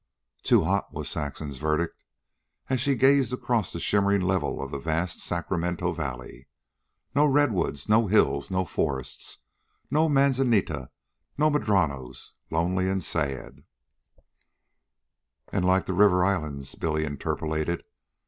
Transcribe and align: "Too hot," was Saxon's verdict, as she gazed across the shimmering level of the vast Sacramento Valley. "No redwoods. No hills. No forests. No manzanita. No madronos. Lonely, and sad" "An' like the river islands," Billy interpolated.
"Too 0.41 0.63
hot," 0.63 0.91
was 0.91 1.07
Saxon's 1.11 1.59
verdict, 1.59 2.01
as 2.71 2.81
she 2.81 2.95
gazed 2.95 3.31
across 3.31 3.71
the 3.71 3.79
shimmering 3.79 4.23
level 4.23 4.59
of 4.59 4.71
the 4.71 4.79
vast 4.79 5.19
Sacramento 5.19 5.93
Valley. 5.93 6.47
"No 7.13 7.27
redwoods. 7.27 7.87
No 7.87 8.07
hills. 8.07 8.49
No 8.49 8.65
forests. 8.65 9.41
No 9.91 10.09
manzanita. 10.09 10.89
No 11.37 11.51
madronos. 11.51 12.33
Lonely, 12.49 12.89
and 12.89 13.03
sad" 13.03 13.63
"An' 15.53 15.61
like 15.61 15.85
the 15.85 15.93
river 15.93 16.25
islands," 16.25 16.73
Billy 16.73 17.05
interpolated. 17.05 17.83